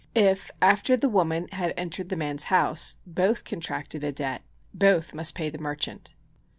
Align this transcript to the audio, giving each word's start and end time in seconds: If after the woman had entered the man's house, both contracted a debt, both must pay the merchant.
If 0.15 0.49
after 0.63 0.97
the 0.97 1.07
woman 1.09 1.47
had 1.51 1.75
entered 1.77 2.09
the 2.09 2.15
man's 2.15 2.45
house, 2.45 2.95
both 3.05 3.43
contracted 3.43 4.03
a 4.03 4.11
debt, 4.11 4.41
both 4.73 5.13
must 5.13 5.35
pay 5.35 5.51
the 5.51 5.59
merchant. 5.59 6.15